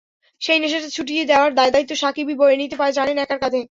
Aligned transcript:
সেই 0.41 0.59
নেশাটা 0.59 0.89
ছুটিয়ে 0.89 1.23
দেওয়ার 1.25 1.51
দায়দায়িত্ব 1.53 1.93
সাকিবই 1.95 2.35
বয়ে 2.35 2.55
নিতে 2.57 2.75
জানেন 2.91 3.17
একার 3.17 3.39
কাঁধে। 3.39 3.59